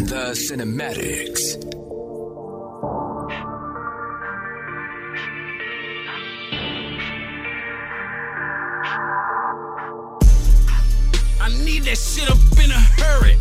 The 0.00 0.32
Cinematics. 0.32 1.56
I 11.38 11.48
need 11.64 11.82
that 11.84 11.98
shit 11.98 12.30
up 12.30 12.38
in 12.64 12.70
a 12.70 12.80
hurry. 12.80 13.36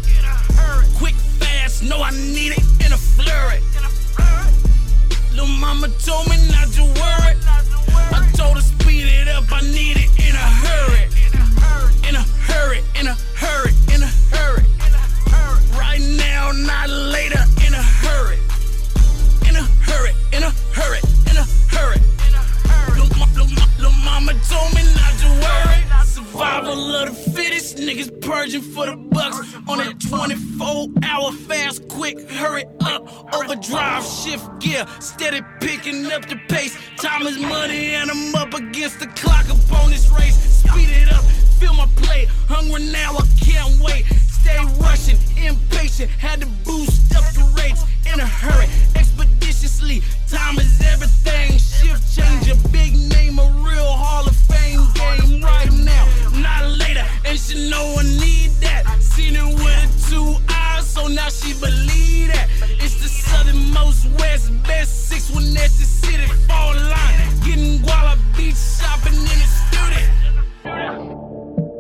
Niggas 27.99 28.21
purging 28.21 28.61
for 28.61 28.85
the 28.85 28.95
bucks. 28.95 29.55
On 29.67 29.77
that 29.77 29.99
24 29.99 30.87
hour 31.03 31.31
fast, 31.31 31.87
quick, 31.87 32.29
hurry 32.29 32.65
up. 32.81 33.33
Overdrive, 33.33 34.03
shift 34.03 34.59
gear, 34.59 34.85
steady 34.99 35.41
picking 35.59 36.05
up 36.11 36.27
the 36.27 36.37
pace. 36.47 36.77
Time 36.97 37.27
is 37.27 37.37
money, 37.39 37.93
and 37.95 38.09
I'm 38.09 38.35
up 38.35 38.53
against 38.53 38.99
the 38.99 39.07
clock 39.07 39.45
upon 39.45 39.89
this 39.89 40.09
race. 40.11 40.35
Speed 40.35 40.89
it 40.89 41.11
up, 41.11 41.23
feel 41.59 41.73
my 41.73 41.87
play. 41.95 42.25
Hungry 42.47 42.83
now, 42.91 43.17
I 43.17 43.25
can't 43.41 43.79
wait. 43.81 44.05
Stay 44.05 44.57
rushing, 44.79 45.17
impatient, 45.37 46.09
had 46.11 46.41
to 46.41 46.47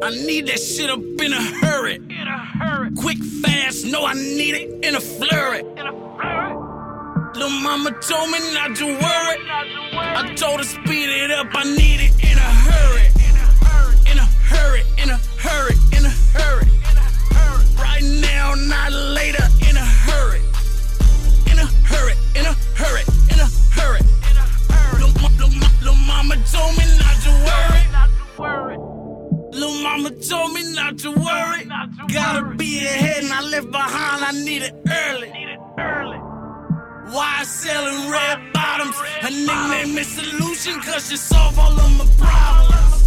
I 0.01 0.11
need 0.11 0.47
that 0.47 0.59
shit 0.59 0.89
up 0.89 0.99
in 0.99 1.33
a 1.33 1.41
hurry. 1.41 1.95
In 1.95 2.11
a 2.11 2.37
hurry. 2.37 2.91
Quick, 2.95 3.17
fast, 3.17 3.85
no, 3.85 4.05
I 4.05 4.13
need 4.13 4.55
it 4.55 4.85
in 4.85 4.95
a 4.95 5.01
flurry. 5.01 5.59
In 5.59 5.79
a 5.79 5.91
flurry. 5.91 6.55
Little 7.33 7.49
mama 7.49 7.91
told 7.99 8.31
me 8.31 8.39
not 8.53 8.77
to 8.77 8.85
worry. 8.85 9.37
I 9.93 10.33
told 10.35 10.59
her 10.59 10.65
speed 10.65 11.09
it 11.09 11.31
up, 11.31 11.47
I 11.53 11.63
need 11.63 11.99
it 11.99 12.13
in 12.23 12.37
a 12.37 12.41
hurry. 12.41 13.18
Mama 30.09 30.23
told 30.23 30.53
me 30.53 30.73
not 30.73 30.97
to 30.99 31.11
worry. 31.11 31.65
Gotta 32.13 32.55
be 32.55 32.79
ahead 32.79 33.23
and 33.23 33.33
I 33.33 33.41
left 33.41 33.71
behind, 33.71 34.23
I 34.25 34.31
need 34.31 34.63
it 34.63 34.75
early. 34.87 35.29
Why 37.13 37.43
selling 37.43 38.11
red 38.11 38.53
bottoms? 38.53 38.95
Her 38.95 39.29
nickname 39.29 39.97
is 39.97 40.07
Solution, 40.07 40.79
cause 40.81 41.09
she 41.09 41.17
solve 41.17 41.57
all 41.57 41.79
of 41.79 41.97
my 41.97 42.05
problems. 42.17 42.98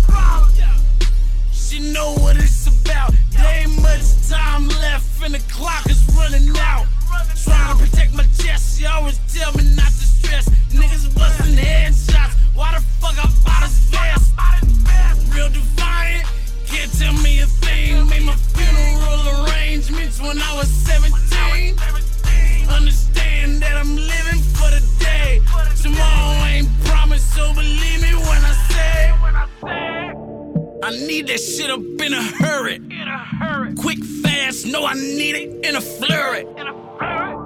Need 30.98 31.26
that 31.28 31.38
shit 31.38 31.70
up 31.70 31.80
in 31.80 32.12
a 32.12 32.22
hurry. 32.22 32.76
In 32.76 32.92
a 32.92 33.18
hurry. 33.18 33.74
Quick, 33.74 34.04
fast, 34.04 34.66
no, 34.66 34.84
I 34.84 34.94
need 34.94 35.34
it 35.34 35.64
in 35.66 35.76
a 35.76 35.80
flurry. 35.80 36.40
In 36.40 36.66
a 36.66 36.96
flurry. 36.98 37.36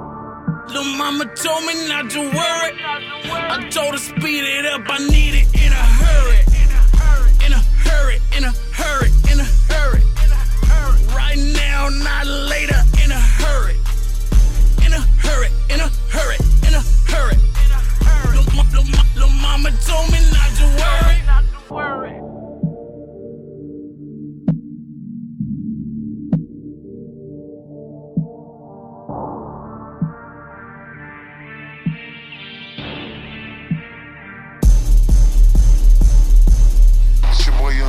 Little 0.69 0.85
mama 0.97 1.25
told 1.37 1.65
me 1.65 1.89
not 1.89 2.11
to 2.11 2.21
worry. 2.21 2.73
I 3.29 3.69
told 3.71 3.93
her 3.93 3.99
speed 3.99 4.45
it 4.45 4.67
up, 4.67 4.83
I 4.89 4.99
need 4.99 5.35
it 5.35 5.56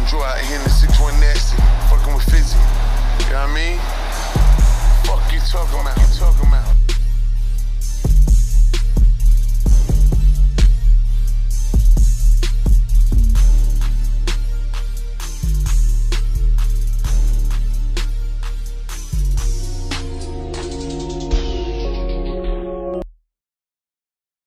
Joe 0.08 0.24
out 0.24 0.40
here 0.40 0.56
in 0.56 0.64
the 0.64 0.70
61 0.70 1.20
Nasty, 1.20 1.58
fucking 1.90 2.14
with 2.14 2.24
Fizzy. 2.24 2.58
You 3.28 3.34
know 3.34 3.44
what 3.44 3.50
I 3.50 3.54
mean? 3.54 3.78
Fuck 5.04 5.34
you 5.34 5.40
talking 5.42 5.82
about, 5.82 5.98
you 5.98 6.18
talking. 6.18 6.47